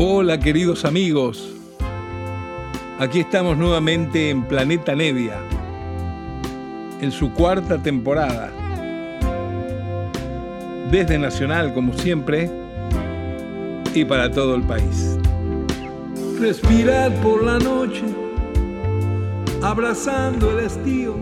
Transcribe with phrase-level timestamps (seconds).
[0.00, 1.52] Hola queridos amigos,
[3.00, 5.40] aquí estamos nuevamente en Planeta Nevia,
[7.00, 8.52] en su cuarta temporada.
[10.92, 12.48] Desde Nacional, como siempre,
[13.92, 15.18] y para todo el país.
[16.38, 18.04] Respirar por la noche,
[19.62, 21.16] abrazando el estío.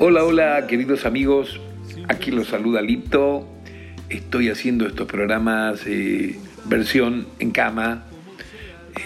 [0.00, 1.60] Hola, hola queridos amigos,
[2.08, 3.46] aquí los saluda Lito
[4.16, 8.04] estoy haciendo estos programas eh, versión en cama.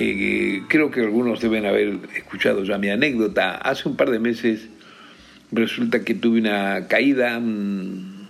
[0.01, 3.55] Eh, creo que algunos deben haber escuchado ya mi anécdota.
[3.56, 4.69] Hace un par de meses
[5.52, 8.27] resulta que tuve una caída, mm,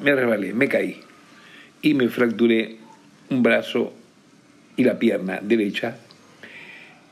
[0.00, 1.00] me resbalé, me caí
[1.82, 2.78] y me fracturé
[3.28, 3.92] un brazo
[4.76, 5.98] y la pierna derecha.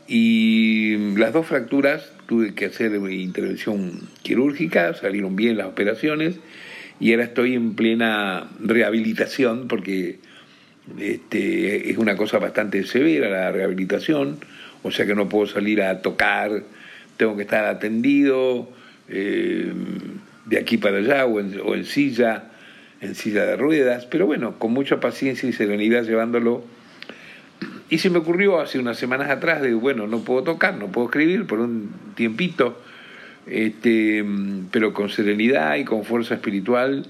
[0.09, 6.37] Y las dos fracturas tuve que hacer intervención quirúrgica, salieron bien las operaciones
[7.03, 10.20] y ahora estoy en plena rehabilitación porque
[11.00, 14.39] este, es una cosa bastante severa la rehabilitación,
[14.84, 16.62] o sea que no puedo salir a tocar,
[17.17, 18.69] tengo que estar atendido
[19.09, 19.72] eh,
[20.47, 22.44] de aquí para allá o en, o en silla,
[23.00, 26.62] en silla de ruedas, pero bueno, con mucha paciencia y serenidad llevándolo.
[27.91, 31.09] Y se me ocurrió hace unas semanas atrás de, bueno, no puedo tocar, no puedo
[31.09, 32.81] escribir por un tiempito,
[33.47, 34.25] este,
[34.71, 37.07] pero con serenidad y con fuerza espiritual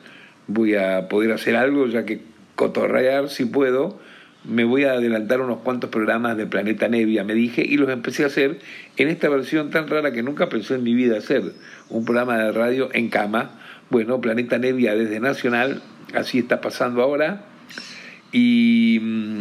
[0.46, 2.20] voy a poder hacer algo, ya que
[2.56, 3.98] cotorrear si puedo,
[4.44, 8.24] me voy a adelantar unos cuantos programas de Planeta Nevia, me dije, y los empecé
[8.24, 8.58] a hacer
[8.96, 11.52] en esta versión tan rara que nunca pensé en mi vida hacer,
[11.88, 13.58] un programa de radio en cama.
[13.90, 15.82] Bueno, Planeta Nevia desde Nacional,
[16.14, 17.44] así está pasando ahora,
[18.32, 19.40] y mm,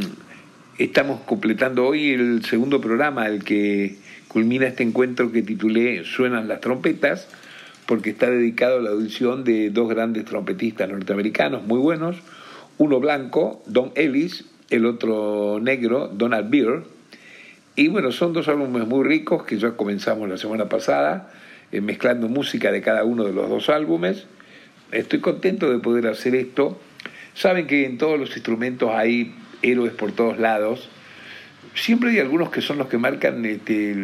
[0.78, 3.98] estamos completando hoy el segundo programa, el que
[4.32, 7.28] culmina este encuentro que titulé Suenan las trompetas,
[7.86, 12.16] porque está dedicado a la audición de dos grandes trompetistas norteamericanos muy buenos,
[12.78, 16.84] uno blanco, Don Ellis, el otro negro, Donald Beer.
[17.76, 21.34] Y bueno, son dos álbumes muy ricos que ya comenzamos la semana pasada,
[21.74, 24.28] eh, mezclando música de cada uno de los dos álbumes.
[24.94, 26.80] Estoy contento de poder hacer esto.
[27.34, 30.90] Saben que en todos los instrumentos hay héroes por todos lados
[31.76, 33.96] siempre hay algunos que son los que marcan este,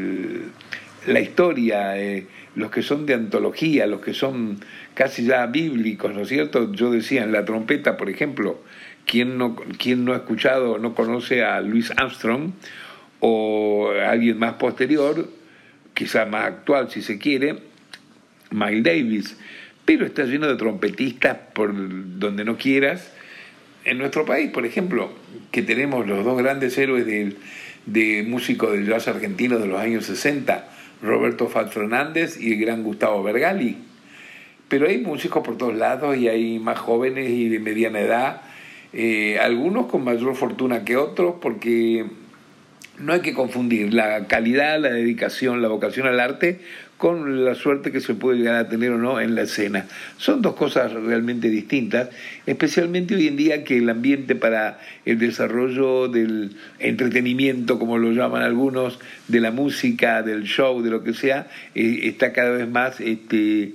[1.05, 4.59] la historia, eh, los que son de antología, los que son
[4.93, 6.71] casi ya bíblicos, ¿no es cierto?
[6.73, 8.61] Yo decía, en la trompeta, por ejemplo,
[9.05, 12.51] ¿quién no, quién no ha escuchado, no conoce a Louis Armstrong
[13.19, 15.29] o alguien más posterior,
[15.93, 17.59] quizá más actual si se quiere,
[18.51, 19.39] Miles Davis?
[19.85, 21.73] Pero está lleno de trompetistas por
[22.19, 23.13] donde no quieras
[23.87, 25.09] en nuestro país, por ejemplo,
[25.49, 30.67] que tenemos los dos grandes héroes de músicos del jazz argentino de los años 60,
[31.01, 33.77] Roberto Fat Fernández y el gran Gustavo Bergali.
[34.67, 38.41] Pero hay músicos por todos lados y hay más jóvenes y de mediana edad,
[38.91, 42.05] eh, algunos con mayor fortuna que otros, porque
[42.99, 46.59] no hay que confundir la calidad, la dedicación, la vocación al arte
[46.97, 49.85] con la suerte que se puede llegar a tener o no en la escena.
[50.17, 52.09] Son dos cosas realmente distintas,
[52.45, 58.41] especialmente hoy en día que el ambiente para el desarrollo del entretenimiento, como lo llaman
[58.41, 62.99] algunos, de la música, del show, de lo que sea, eh, está cada vez más
[62.99, 63.73] este,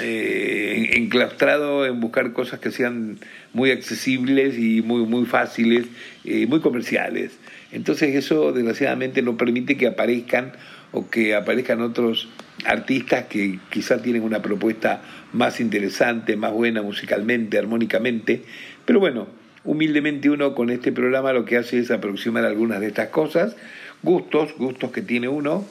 [0.00, 3.18] eh, enclaustrado en buscar cosas que sean
[3.52, 5.86] muy accesibles y muy, muy fáciles,
[6.24, 7.32] eh, muy comerciales.
[7.72, 10.52] Entonces eso desgraciadamente no permite que aparezcan
[10.92, 12.28] o que aparezcan otros
[12.64, 15.02] artistas que quizá tienen una propuesta
[15.32, 18.42] más interesante, más buena musicalmente, armónicamente.
[18.84, 19.28] Pero bueno,
[19.64, 23.56] humildemente uno con este programa lo que hace es aproximar algunas de estas cosas,
[24.02, 25.66] gustos, gustos que tiene uno.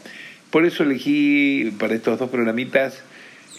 [0.51, 3.03] Por eso elegí para estos dos programitas,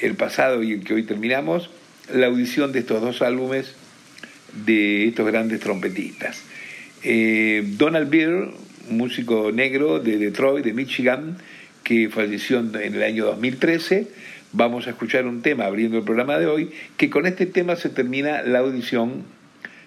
[0.00, 1.71] el pasado y el que hoy terminamos,
[2.12, 3.75] la audición de estos dos álbumes
[4.65, 6.43] de estos grandes trompetistas.
[7.03, 8.49] Eh, Donald Beer,
[8.91, 11.37] músico negro de Detroit, de Michigan,
[11.88, 14.08] que falleció en el año 2013.
[14.52, 16.69] Vamos a escuchar un tema abriendo el programa de hoy,
[16.99, 19.23] que con este tema se termina la audición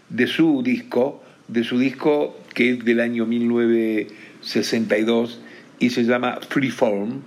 [0.10, 5.42] de su disco, de su disco que es del año 1962
[5.78, 7.22] y se llama Freeform,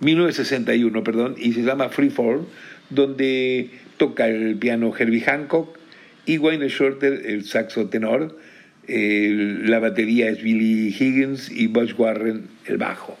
[0.00, 2.46] 1961, perdón, y se llama Freeform,
[2.88, 5.78] donde toca el piano Herbie Hancock
[6.26, 8.36] y Wayne Shorter el saxo tenor,
[8.88, 13.19] la batería es Billy Higgins y Butch Warren el bajo.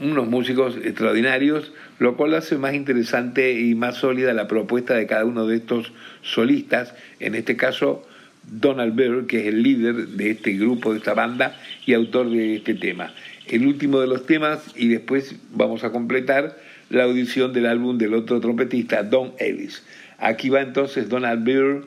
[0.00, 5.24] Unos músicos extraordinarios, lo cual hace más interesante y más sólida la propuesta de cada
[5.24, 5.92] uno de estos
[6.22, 8.06] solistas, en este caso
[8.50, 11.56] Donald Byrd, que es el líder de este grupo, de esta banda
[11.86, 13.12] y autor de este tema.
[13.46, 16.56] El último de los temas y después vamos a completar
[16.88, 19.82] la audición del álbum del otro trompetista, Don Ellis.
[20.18, 21.84] Aquí va entonces Donald Byrd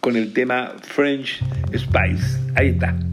[0.00, 1.40] con el tema French
[1.74, 2.38] Spice.
[2.56, 3.11] Ahí está.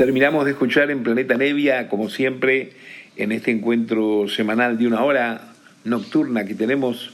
[0.00, 2.70] Terminamos de escuchar en Planeta Nevia, como siempre,
[3.16, 5.52] en este encuentro semanal de una hora
[5.84, 7.10] nocturna que tenemos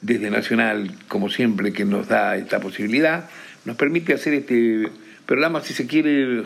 [0.00, 3.30] desde Nacional, como siempre, que nos da esta posibilidad,
[3.64, 4.88] nos permite hacer este
[5.24, 6.42] programa, si se quiere,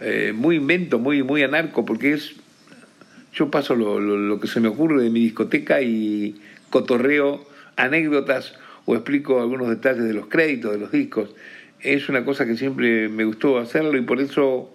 [0.00, 2.32] eh, muy invento, muy, muy anarco, porque es,
[3.32, 8.96] yo paso lo, lo que se me ocurre de mi discoteca y cotorreo anécdotas o
[8.96, 11.30] explico algunos detalles de los créditos de los discos.
[11.82, 14.72] Es una cosa que siempre me gustó hacerlo y por eso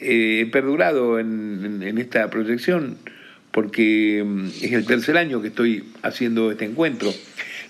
[0.00, 2.98] eh, he perdurado en, esta proyección,
[3.50, 7.12] porque mm, es el tercer año que estoy haciendo este encuentro.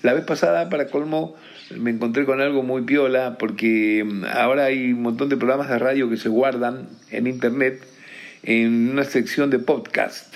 [0.03, 1.35] La vez pasada, para colmo,
[1.77, 5.79] me encontré con algo muy piola, porque mm, ahora hay un montón de programas de
[5.79, 7.81] radio que se guardan en internet
[8.43, 10.33] en una sección de podcast.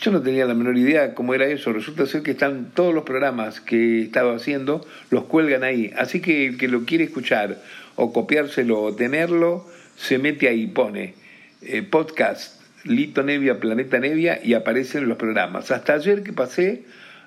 [0.00, 1.72] Yo no tenía la menor idea cómo era eso.
[1.72, 5.92] Resulta ser que están todos los programas que he estado haciendo, los cuelgan ahí.
[5.96, 7.60] Así que el que lo quiere escuchar
[7.96, 11.14] o copiárselo o tenerlo, se mete ahí, pone
[11.62, 15.72] eh, podcast Lito Nevia, Planeta Nevia y aparecen los programas.
[15.72, 16.84] Hasta ayer que pasé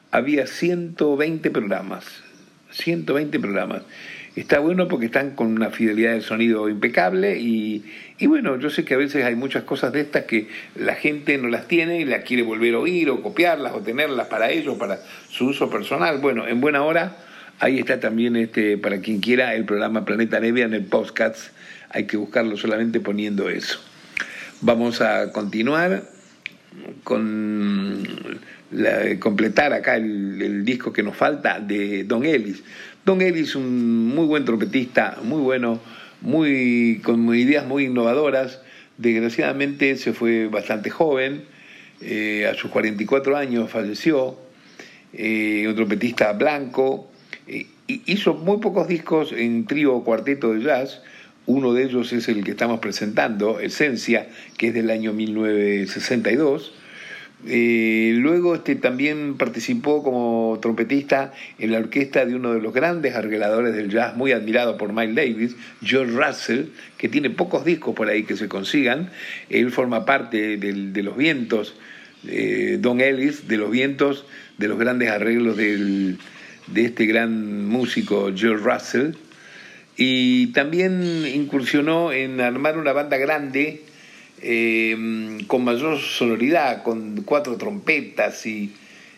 [0.09, 2.05] había 120 programas.
[2.71, 3.83] 120 programas.
[4.35, 7.83] Está bueno porque están con una fidelidad de sonido impecable y,
[8.17, 11.37] y, bueno, yo sé que a veces hay muchas cosas de estas que la gente
[11.37, 14.77] no las tiene y las quiere volver a oír o copiarlas o tenerlas para ellos,
[14.77, 16.19] para su uso personal.
[16.19, 17.17] Bueno, en buena hora,
[17.59, 21.51] ahí está también este, para quien quiera el programa Planeta Nevia en el podcast
[21.93, 23.79] hay que buscarlo solamente poniendo eso.
[24.61, 26.03] Vamos a continuar
[27.03, 28.07] con
[29.19, 32.63] completar acá el, disco que nos falta de Don Ellis.
[33.03, 35.79] Don Ellis, un muy buen trompetista, muy bueno,
[36.21, 38.61] muy, con ideas muy innovadoras.
[38.99, 41.45] Desgraciadamente se fue bastante joven,
[42.01, 44.37] eh, a sus 44 años falleció,
[45.13, 47.09] eh, un trompetista blanco,
[47.47, 51.01] eh, hizo muy pocos discos en trío o cuarteto de jazz,
[51.47, 56.73] uno de ellos es el que estamos presentando, Esencia, que es del año 1962.
[57.47, 63.15] Eh, luego este, también participó como trompetista en la orquesta de uno de los grandes
[63.15, 66.65] arregladores del jazz, muy admirado por Miles Davis, George Russell,
[66.97, 69.09] que tiene pocos discos por ahí que se consigan.
[69.49, 71.75] Él forma parte de los vientos,
[72.27, 74.25] eh, Don Ellis, de los vientos
[74.57, 76.17] de los grandes arreglos de
[76.75, 79.13] este gran músico George Russell
[79.97, 83.83] y también incursionó en armar una banda grande
[84.41, 88.71] eh, con mayor sonoridad, con cuatro trompetas y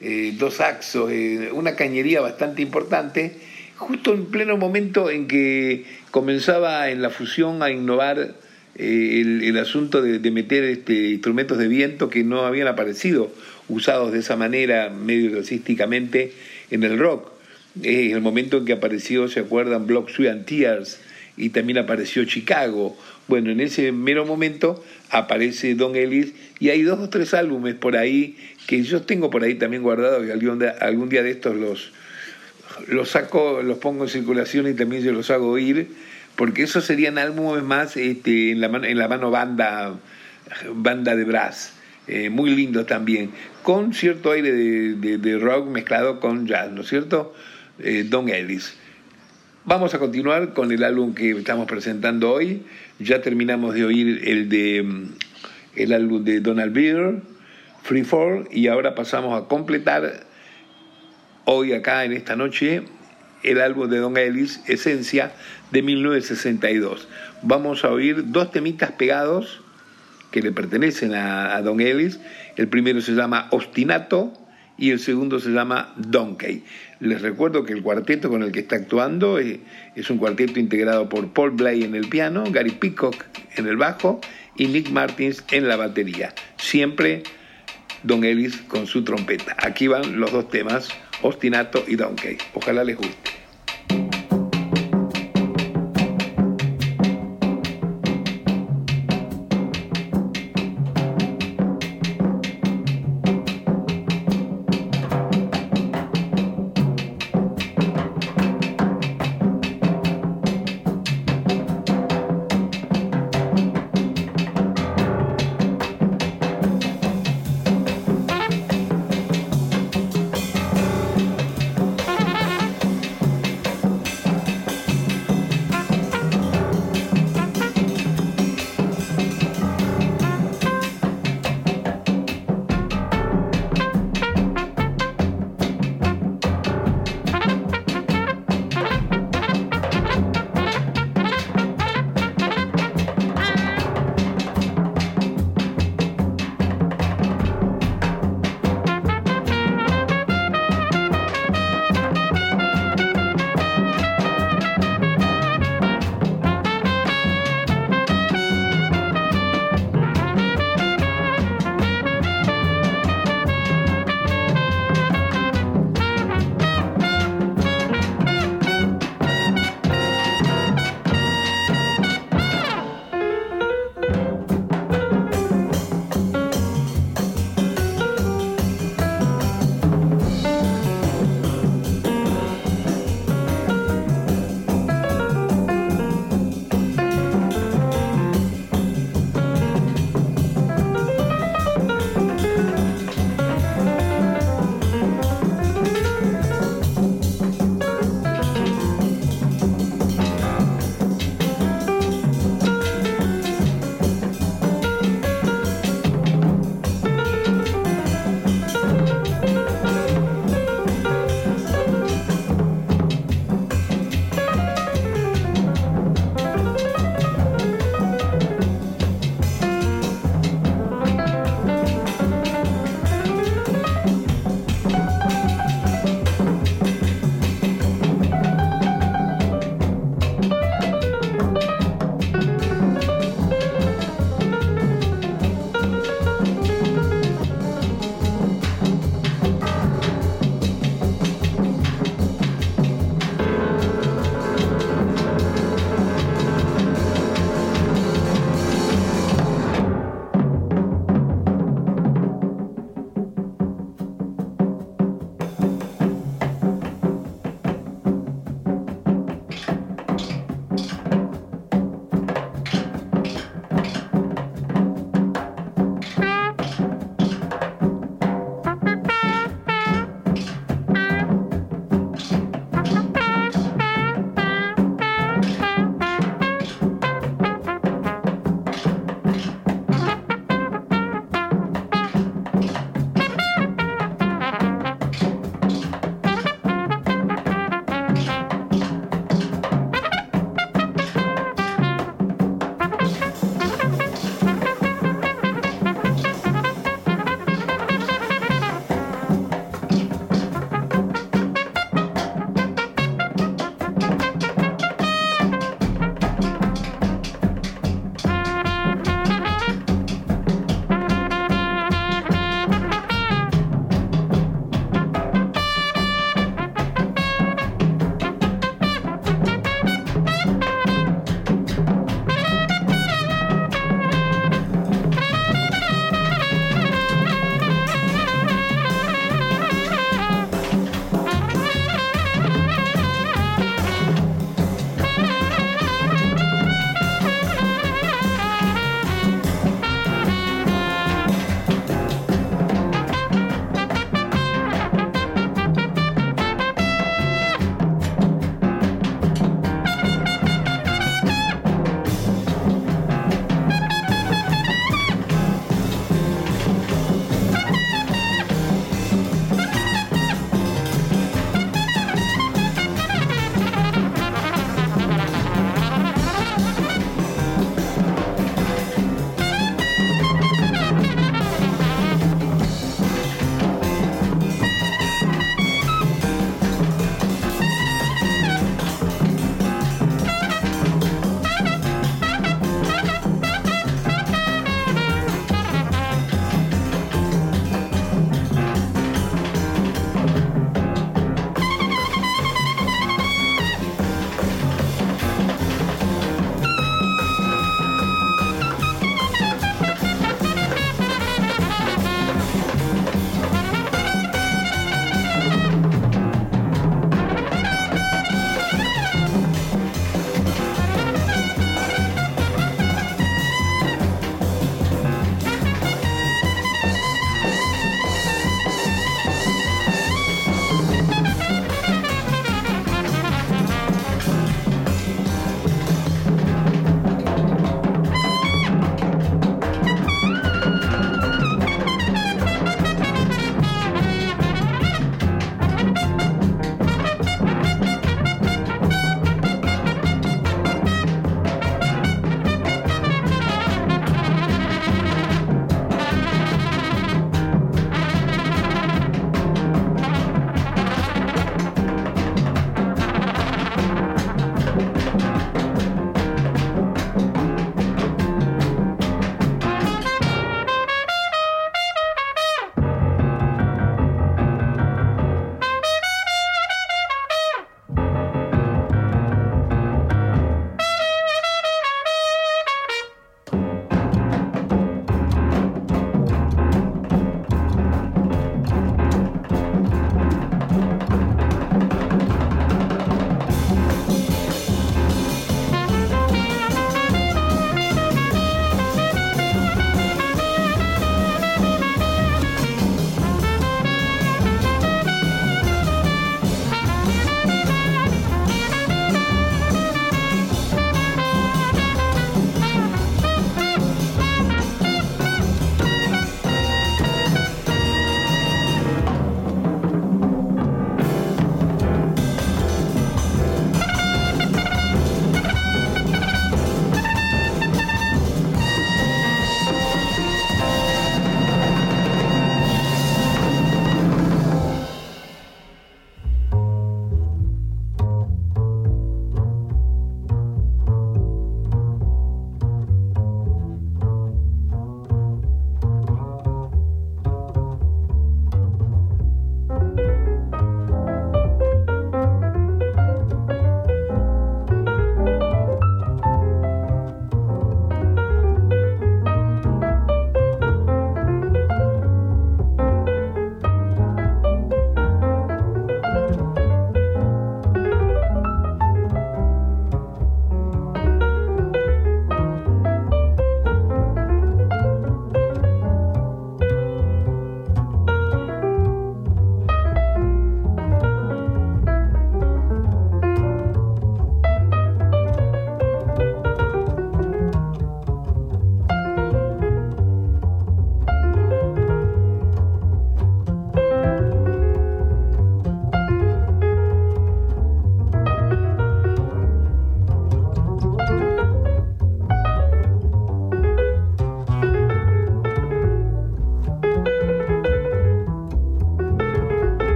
[0.00, 3.32] eh, dos saxos, eh, una cañería bastante importante,
[3.76, 8.34] justo en pleno momento en que comenzaba en la fusión a innovar
[8.74, 13.32] el, asunto de, meter este, instrumentos de viento que no habían aparecido
[13.68, 16.32] usados de esa manera medio jazzísticamente
[16.70, 17.36] en el rock
[17.82, 19.86] en el momento en que apareció, ¿se acuerdan?
[19.86, 20.98] Block Sweat and Tears
[21.36, 22.96] y también apareció Chicago.
[23.28, 27.96] Bueno, en ese mero momento aparece Don Ellis y hay dos o tres álbumes por
[27.96, 31.92] ahí que yo tengo por ahí también guardados y algún algún día de estos los,
[32.88, 35.88] los saco, los pongo en circulación y también yo los hago oír,
[36.36, 39.94] porque esos serían álbumes más este, en, la mano, en la mano banda,
[40.74, 41.72] banda de brass.
[42.08, 43.32] Eh, muy lindos también,
[43.64, 47.34] con cierto aire de, de rock mezclado con jazz, ¿no es cierto?
[47.80, 48.76] Eh, Don Ellis.
[49.64, 52.62] Vamos a continuar con el álbum que estamos presentando hoy.
[52.98, 55.14] Ya terminamos de oír el de mm,
[55.76, 57.20] el álbum de Donald Beer,
[57.82, 60.24] Free Fall, y ahora pasamos a completar
[61.44, 62.82] hoy acá en esta noche
[63.42, 65.32] el álbum de Don Ellis, Esencia,
[65.70, 67.08] de 1962.
[67.42, 69.60] Vamos a oír dos temitas pegados
[70.30, 72.18] que le pertenecen a, a Don Ellis.
[72.56, 74.32] El primero se llama Ostinato
[74.78, 76.62] y el segundo se llama Donkey.
[77.00, 81.32] Les recuerdo que el cuarteto con el que está actuando es, un cuarteto integrado por
[81.32, 83.24] Paul Blay en el piano, Gary Peacock
[83.56, 84.20] en el bajo
[84.56, 86.34] y Nick Martins en la batería.
[86.56, 87.22] Siempre
[88.02, 89.56] Don Ellis con su trompeta.
[89.58, 90.88] Aquí van los dos temas,
[91.22, 92.36] Ostinato y Donkey.
[92.54, 93.25] Ojalá les guste.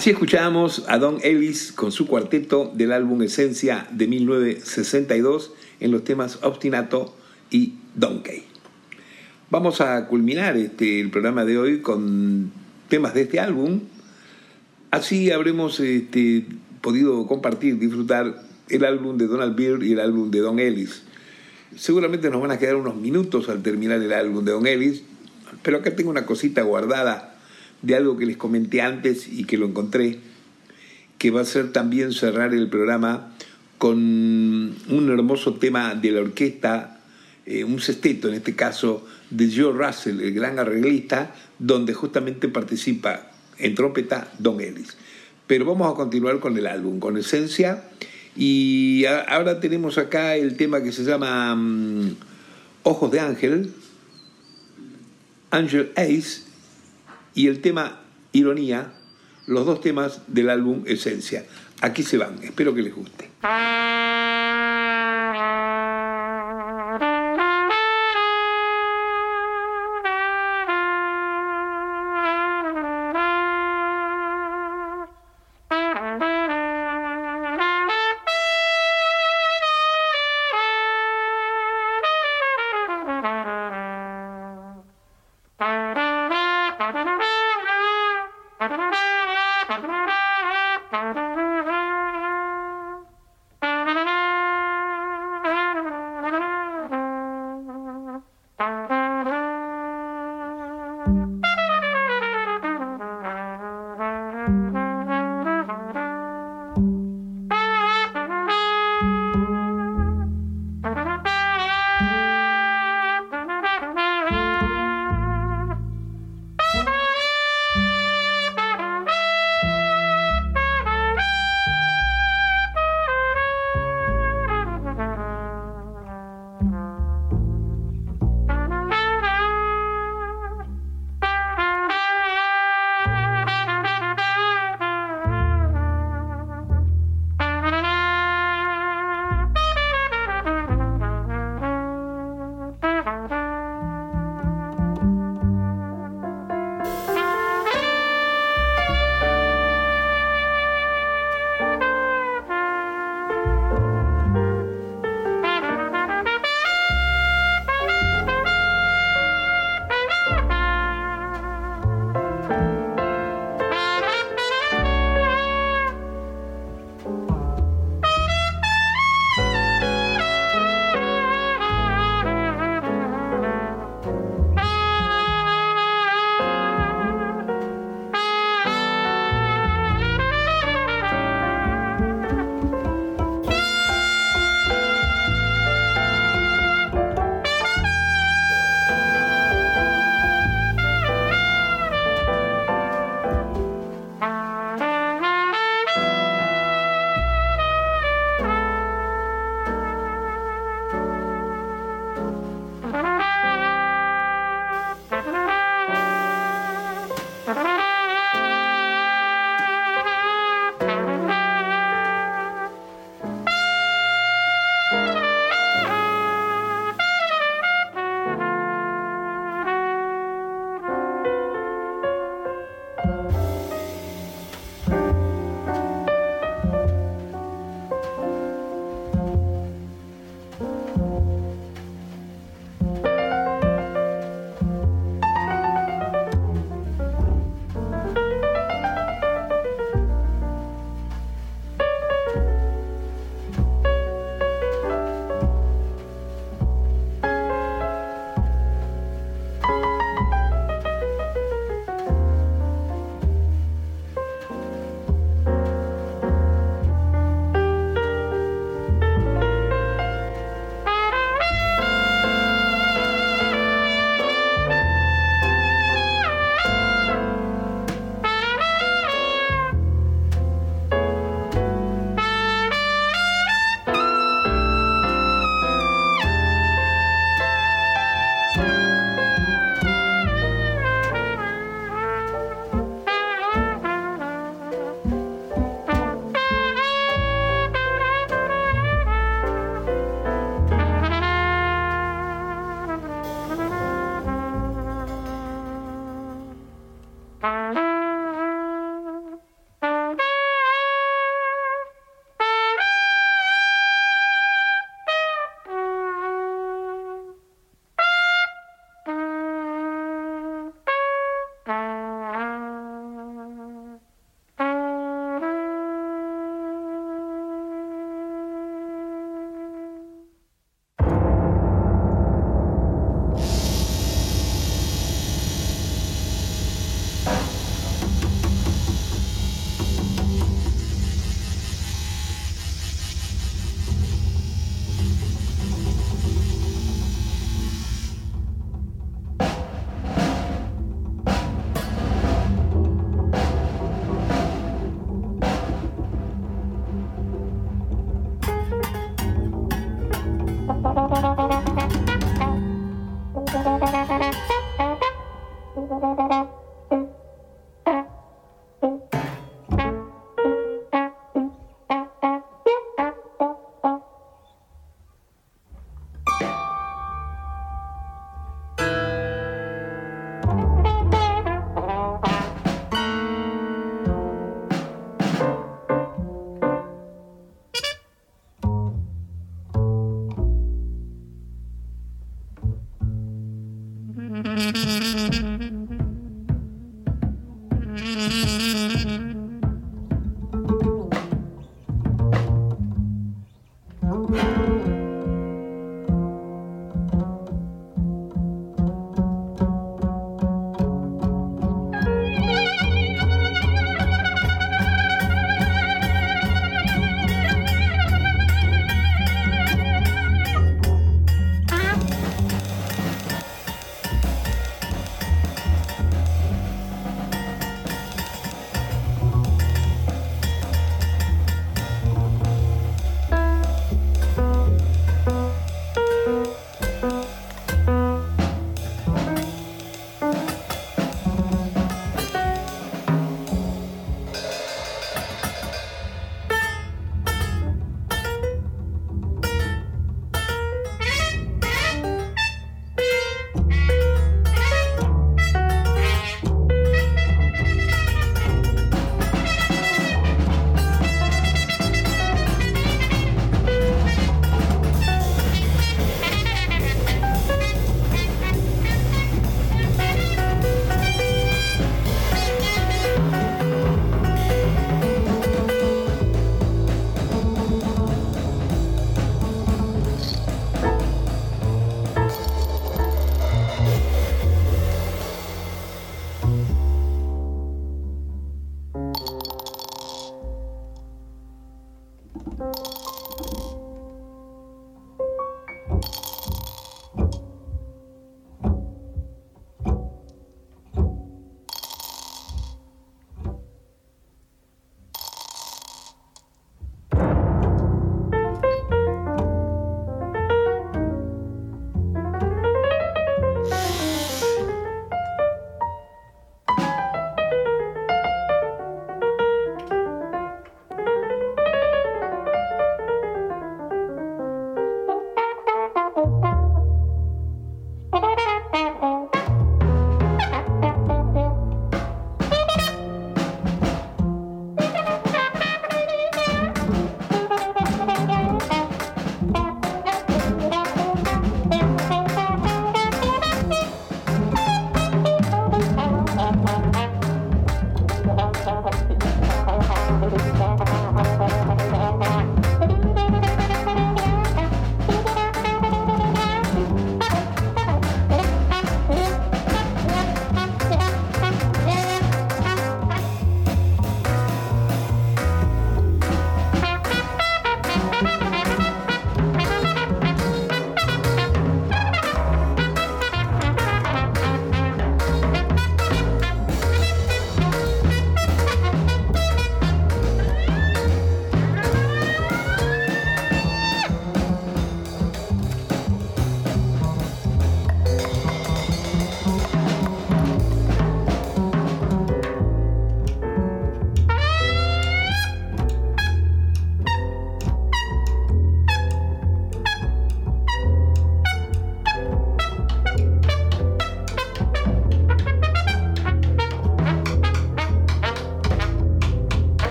[0.00, 6.04] Así escuchábamos a Don Ellis con su cuarteto del álbum Esencia de 1962 en los
[6.04, 7.14] temas Obstinato
[7.50, 8.44] y Donkey.
[9.50, 12.50] Vamos a culminar este, el programa de hoy con
[12.88, 13.80] temas de este álbum.
[14.90, 16.46] Así habremos este,
[16.80, 21.02] podido compartir, disfrutar el álbum de Donald Byrd y el álbum de Don Ellis.
[21.76, 25.02] Seguramente nos van a quedar unos minutos al terminar el álbum de Don Ellis,
[25.62, 27.29] pero acá tengo una cosita guardada
[27.82, 30.18] de algo que les comenté antes y que lo encontré,
[31.18, 33.32] que va a ser también cerrar el programa
[33.78, 37.00] con un hermoso tema de la orquesta,
[37.46, 43.30] eh, un sexteto en este caso, de Joe Russell, el gran arreglista, donde justamente participa
[43.58, 44.96] en trompeta Don Ellis.
[45.46, 47.84] Pero vamos a continuar con el álbum, con esencia,
[48.36, 52.16] y ahora tenemos acá el tema que se llama mm,
[52.82, 53.72] Ojos de Ángel,
[55.50, 56.42] Angel Ace,
[57.34, 58.00] y el tema
[58.32, 58.92] Ironía,
[59.46, 61.44] los dos temas del álbum Esencia.
[61.80, 63.30] Aquí se van, espero que les guste.
[90.90, 91.19] Bye.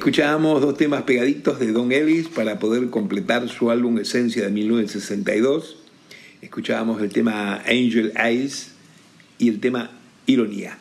[0.00, 5.76] Escuchábamos dos temas pegaditos de Don Ellis para poder completar su álbum Esencia de 1962.
[6.40, 8.70] Escuchábamos el tema Angel Eyes
[9.36, 9.90] y el tema
[10.24, 10.78] Ironía.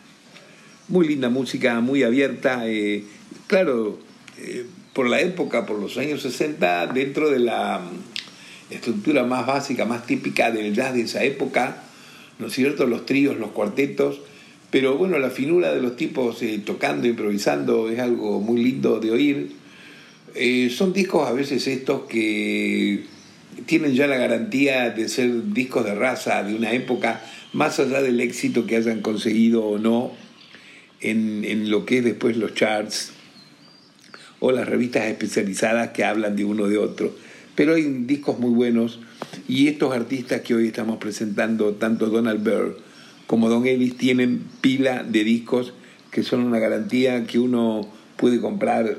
[0.87, 2.61] Muy linda música, muy abierta.
[2.65, 3.03] Eh,
[3.47, 3.99] claro,
[4.37, 9.83] eh, por la época, por los años 60, dentro de la mm, estructura más básica,
[9.83, 11.83] más típica del jazz de esa época,
[12.39, 12.87] ¿no es cierto?
[12.87, 14.21] Los tríos, los cuartetos,
[14.71, 19.11] Pero bueno, la finura de los tipos eh, tocando, improvisando, es algo muy lindo de
[19.11, 19.51] oír.
[20.35, 23.03] Eh, son discos a veces estos que
[23.65, 28.19] tienen ya la garantía de ser discos de raza de una época, más allá del
[28.21, 30.11] éxito que hayan conseguido o no
[31.01, 33.13] en, en lo que es después los charts
[34.39, 37.13] o las revistas especializadas que hablan de uno de otro.
[37.55, 38.99] Pero hay discos muy buenos
[39.47, 42.88] y estos artistas que hoy estamos presentando, tanto Donald Byrd
[43.29, 45.73] como Don Ellis, tienen pila de discos
[46.09, 48.97] que son una garantía que uno puede comprar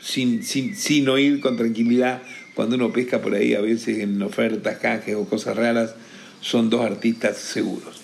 [0.00, 2.22] sin, sin, sin oír con tranquilidad
[2.54, 5.96] cuando uno pesca por ahí a veces en ofertas, canjes o cosas raras,
[6.40, 8.00] son dos artistas seguros.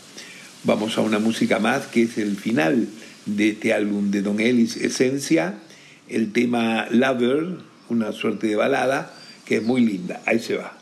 [0.64, 2.88] Vamos a una música más que es el final
[3.26, 5.60] de este álbum de Don Ellis, Esencia,
[6.08, 7.58] el tema Lover,
[7.88, 10.22] una suerte de balada, que es muy linda.
[10.26, 10.76] Ahí se va.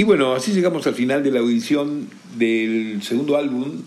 [0.00, 3.82] Y bueno, así llegamos al final de la audición del segundo álbum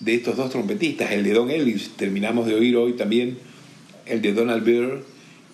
[0.00, 1.90] de estos dos trompetistas, el de Don Ellis.
[1.90, 3.36] Terminamos de oír hoy también
[4.06, 5.02] el de Donald Byrd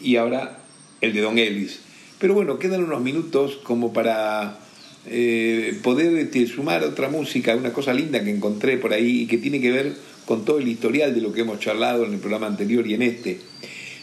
[0.00, 0.60] y ahora
[1.00, 1.80] el de Don Ellis.
[2.20, 4.60] Pero bueno, quedan unos minutos como para
[5.06, 9.38] eh, poder este, sumar otra música, una cosa linda que encontré por ahí y que
[9.38, 9.96] tiene que ver
[10.26, 13.02] con todo el historial de lo que hemos charlado en el programa anterior y en
[13.02, 13.40] este.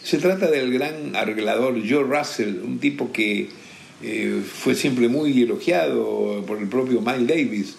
[0.02, 3.48] Se trata del gran arreglador Joe Russell, un tipo que
[4.02, 7.76] eh, fue siempre muy elogiado por el propio Miles Davis,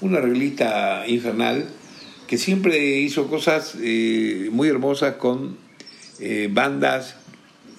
[0.00, 1.68] un arreglista infernal
[2.26, 5.56] que siempre hizo cosas eh, muy hermosas con
[6.18, 7.16] eh, bandas,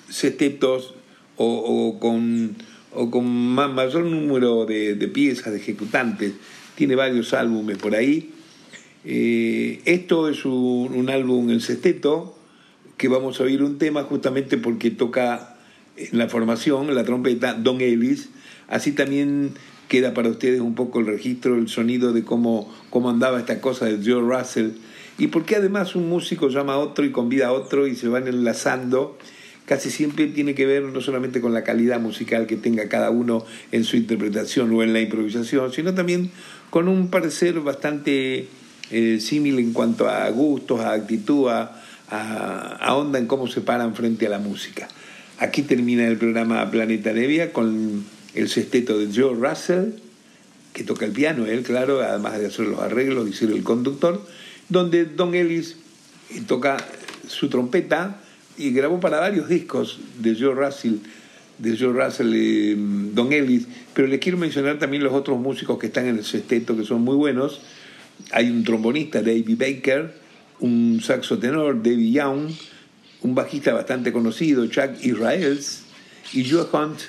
[0.10, 0.94] sextetos
[1.38, 2.56] o, con
[2.94, 6.34] o con mayor número de, piezas, de ejecutantes.
[6.76, 8.32] Tiene varios álbumes por ahí.
[9.04, 12.38] Esto es un, álbum en sexteto
[12.98, 15.51] que vamos a oír un tema justamente porque toca
[16.12, 18.30] en la formación, la trompeta, Don Ellis.
[18.68, 19.52] Así también
[19.88, 23.86] queda para ustedes un poco el registro, el sonido de cómo, cómo andaba esta cosa
[23.86, 24.72] de Joe Russell.
[25.18, 28.28] Y porque además un músico llama a otro y convida a otro y se van
[28.28, 29.18] enlazando
[29.72, 33.45] casi siempre tiene que ver no solamente con la calidad musical que tenga cada uno
[33.72, 36.30] en su interpretación o en la improvisación, sino también
[36.70, 38.47] con un parecer bastante
[38.91, 41.78] eh, en cuanto a gustos, a actitud, a,
[42.93, 44.89] onda en cómo se paran frente a la música.
[45.42, 49.94] Aquí termina el programa Planeta Nevia con el sexteto de Joe Russell,
[50.72, 54.22] que toca el piano, él, claro, además de hacer los arreglos y ser el conductor,
[54.70, 55.78] donde Don Ellis
[56.46, 56.78] toca
[57.28, 58.22] su trompeta,
[58.56, 60.98] y grabó para varios discos de Joe Russell,
[61.58, 63.66] de Joe Russell, eh, Don Ellis,
[63.96, 67.02] pero les quiero mencionar también los otros músicos que están en el sexteto que son
[67.02, 67.62] muy buenos.
[68.30, 70.14] Hay un trombonista, David Baker,
[70.60, 72.52] un saxo tenor, David Young,
[73.22, 75.84] un bajista bastante conocido, Chuck Israels,
[76.34, 76.99] y Joe Hunt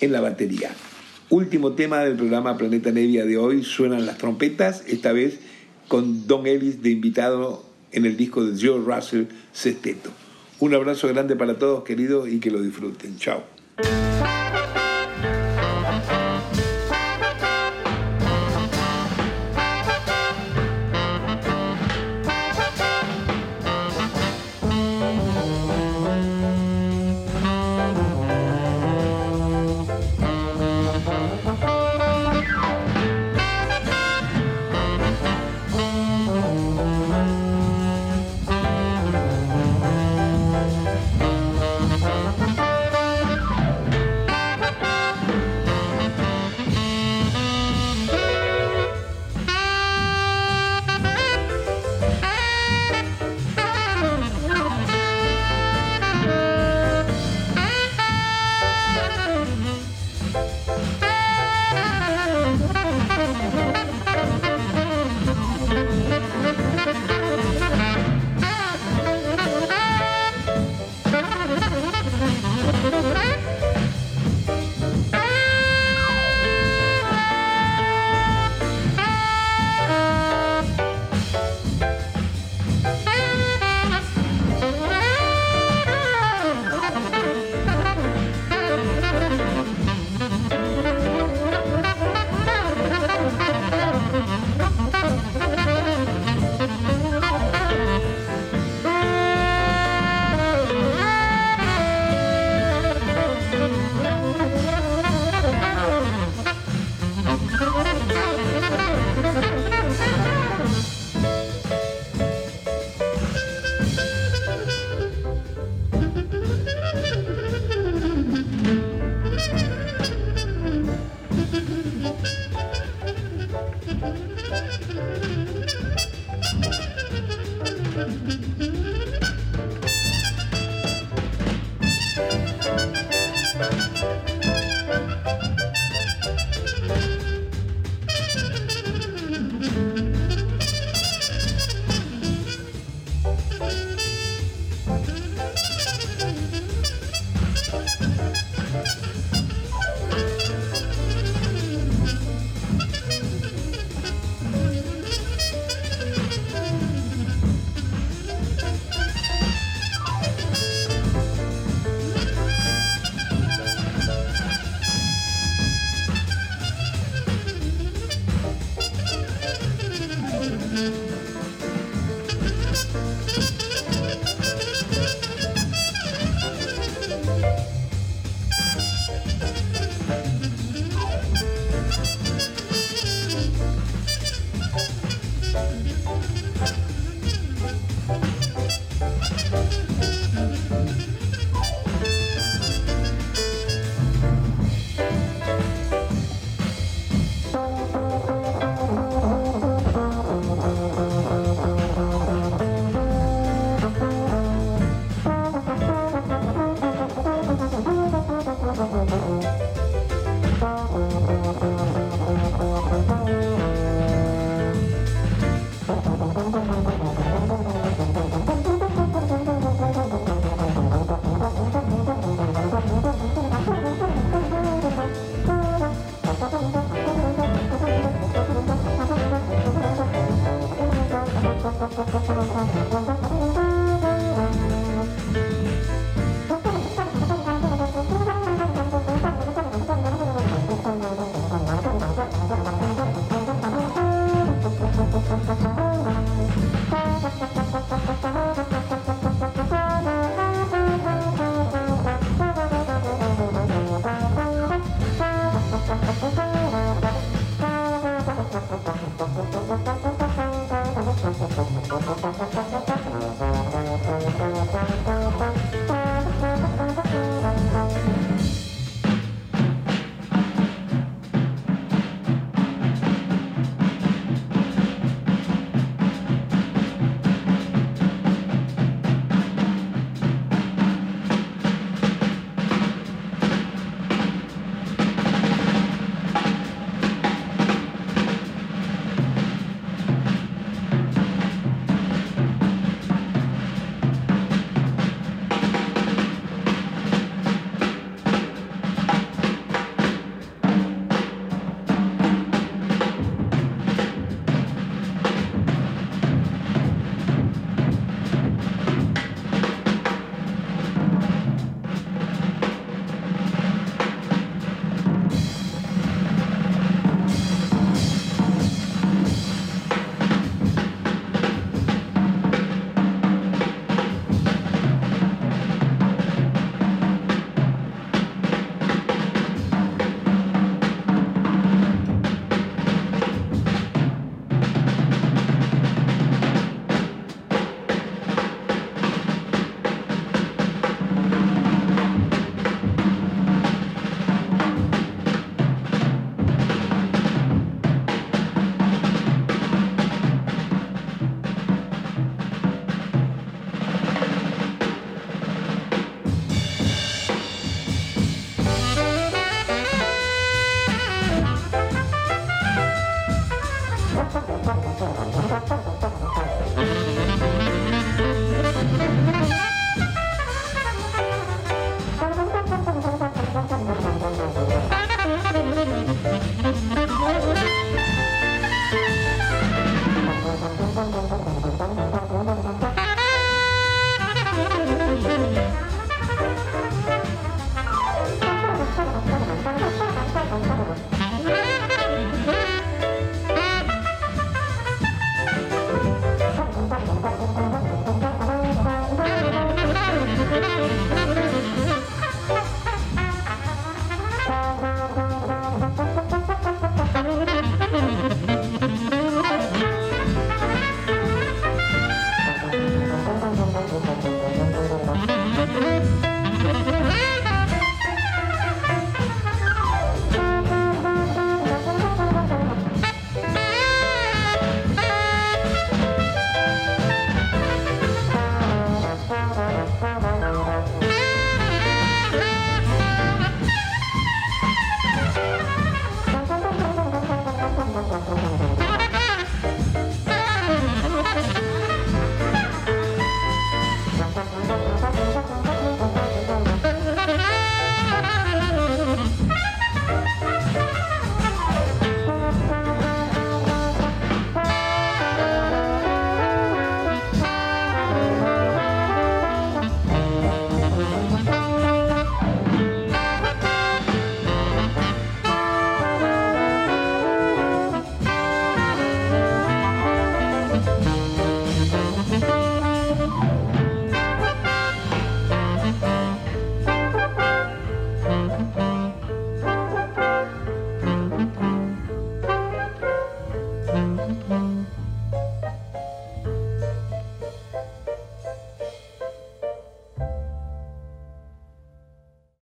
[0.00, 0.70] en la batería.
[1.30, 5.38] Último tema del programa Planeta Nevia de hoy, suenan las trompetas, esta vez
[5.88, 10.10] con Don Ellis de invitado en el disco de Joe Russell Sexteto.
[10.60, 13.18] Un abrazo grande para todos, queridos, y que lo disfruten.
[13.18, 13.42] Chao.